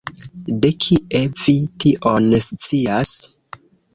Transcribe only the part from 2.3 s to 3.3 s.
scias?